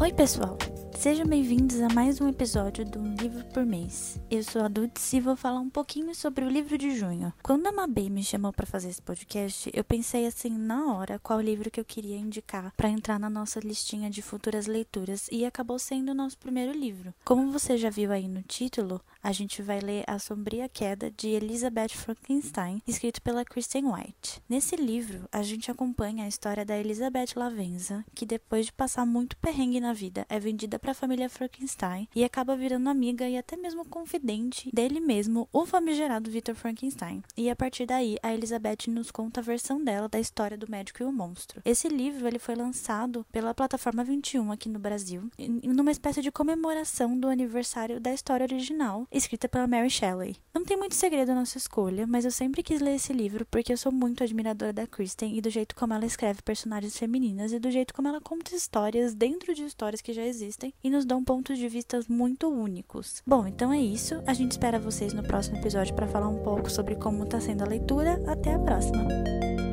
Oi, 0.00 0.12
pessoal! 0.12 0.56
Sejam 0.98 1.26
bem-vindos 1.26 1.80
a 1.80 1.88
mais 1.88 2.20
um 2.20 2.28
episódio 2.28 2.84
do 2.84 2.98
Um 2.98 3.14
Livro 3.14 3.44
por 3.54 3.64
Mês. 3.64 4.20
Eu 4.28 4.42
sou 4.42 4.62
a 4.62 4.68
Dudes 4.68 5.12
e 5.12 5.20
vou 5.20 5.36
falar 5.36 5.60
um 5.60 5.70
pouquinho 5.70 6.12
sobre 6.12 6.44
o 6.44 6.48
livro 6.48 6.76
de 6.76 6.90
junho. 6.90 7.32
Quando 7.40 7.68
a 7.68 7.72
Mabê 7.72 8.10
me 8.10 8.24
chamou 8.24 8.52
para 8.52 8.66
fazer 8.66 8.88
esse 8.88 9.00
podcast, 9.00 9.70
eu 9.72 9.84
pensei 9.84 10.26
assim 10.26 10.50
na 10.50 10.92
hora 10.92 11.20
qual 11.20 11.40
livro 11.40 11.70
que 11.70 11.78
eu 11.78 11.84
queria 11.84 12.16
indicar 12.16 12.72
para 12.76 12.88
entrar 12.88 13.20
na 13.20 13.30
nossa 13.30 13.60
listinha 13.60 14.10
de 14.10 14.22
futuras 14.22 14.66
leituras 14.66 15.28
e 15.30 15.44
acabou 15.44 15.78
sendo 15.78 16.10
o 16.10 16.14
nosso 16.14 16.36
primeiro 16.36 16.72
livro. 16.72 17.14
Como 17.24 17.52
você 17.52 17.78
já 17.78 17.90
viu 17.90 18.10
aí 18.10 18.26
no 18.26 18.42
título, 18.42 19.00
a 19.28 19.32
gente 19.32 19.60
vai 19.60 19.78
ler 19.78 20.04
A 20.06 20.18
Sombria 20.18 20.70
Queda 20.70 21.10
de 21.10 21.28
Elizabeth 21.28 21.90
Frankenstein, 21.90 22.80
escrito 22.86 23.20
pela 23.20 23.44
Kristen 23.44 23.84
White. 23.84 24.40
Nesse 24.48 24.74
livro, 24.74 25.28
a 25.30 25.42
gente 25.42 25.70
acompanha 25.70 26.24
a 26.24 26.28
história 26.28 26.64
da 26.64 26.78
Elizabeth 26.78 27.34
Lavenza, 27.36 28.02
que 28.14 28.24
depois 28.24 28.64
de 28.64 28.72
passar 28.72 29.04
muito 29.04 29.36
perrengue 29.36 29.80
na 29.80 29.92
vida, 29.92 30.24
é 30.30 30.40
vendida 30.40 30.78
para 30.78 30.92
a 30.92 30.94
família 30.94 31.28
Frankenstein 31.28 32.08
e 32.16 32.24
acaba 32.24 32.56
virando 32.56 32.88
amiga 32.88 33.28
e 33.28 33.36
até 33.36 33.54
mesmo 33.54 33.84
confidente 33.84 34.70
dele 34.72 34.98
mesmo, 34.98 35.46
o 35.52 35.66
famigerado 35.66 36.30
Victor 36.30 36.54
Frankenstein. 36.54 37.22
E 37.36 37.50
a 37.50 37.56
partir 37.56 37.84
daí, 37.84 38.16
a 38.22 38.32
Elizabeth 38.32 38.88
nos 38.88 39.10
conta 39.10 39.40
a 39.40 39.44
versão 39.44 39.84
dela 39.84 40.08
da 40.08 40.18
história 40.18 40.56
do 40.56 40.70
médico 40.70 41.02
e 41.02 41.04
o 41.04 41.12
monstro. 41.12 41.60
Esse 41.66 41.86
livro 41.86 42.26
ele 42.26 42.38
foi 42.38 42.54
lançado 42.54 43.26
pela 43.30 43.52
plataforma 43.52 44.02
21 44.02 44.50
aqui 44.52 44.70
no 44.70 44.78
Brasil, 44.78 45.30
numa 45.38 45.90
espécie 45.90 46.22
de 46.22 46.32
comemoração 46.32 47.14
do 47.20 47.28
aniversário 47.28 48.00
da 48.00 48.14
história 48.14 48.44
original, 48.44 49.06
escrita 49.18 49.48
pela 49.48 49.66
Mary 49.66 49.90
Shelley. 49.90 50.36
Não 50.54 50.64
tem 50.64 50.76
muito 50.76 50.94
segredo 50.94 51.30
a 51.30 51.34
nossa 51.34 51.58
escolha, 51.58 52.06
mas 52.06 52.24
eu 52.24 52.30
sempre 52.30 52.62
quis 52.62 52.80
ler 52.80 52.94
esse 52.94 53.12
livro 53.12 53.46
porque 53.50 53.72
eu 53.72 53.76
sou 53.76 53.92
muito 53.92 54.22
admiradora 54.22 54.72
da 54.72 54.86
Kristen 54.86 55.36
e 55.36 55.40
do 55.40 55.50
jeito 55.50 55.74
como 55.74 55.92
ela 55.92 56.06
escreve 56.06 56.42
personagens 56.42 56.96
femininas 56.96 57.52
e 57.52 57.58
do 57.58 57.70
jeito 57.70 57.92
como 57.94 58.08
ela 58.08 58.20
conta 58.20 58.54
histórias 58.54 59.14
dentro 59.14 59.54
de 59.54 59.64
histórias 59.64 60.00
que 60.00 60.12
já 60.12 60.22
existem 60.22 60.72
e 60.82 60.90
nos 60.90 61.04
dão 61.04 61.22
pontos 61.22 61.58
de 61.58 61.68
vista 61.68 62.00
muito 62.08 62.48
únicos. 62.48 63.22
Bom, 63.26 63.46
então 63.46 63.72
é 63.72 63.80
isso. 63.80 64.22
A 64.26 64.32
gente 64.32 64.52
espera 64.52 64.78
vocês 64.78 65.12
no 65.12 65.22
próximo 65.22 65.58
episódio 65.58 65.94
para 65.94 66.08
falar 66.08 66.28
um 66.28 66.42
pouco 66.42 66.70
sobre 66.70 66.94
como 66.94 67.24
está 67.24 67.40
sendo 67.40 67.62
a 67.62 67.66
leitura. 67.66 68.22
Até 68.26 68.54
a 68.54 68.58
próxima! 68.58 69.67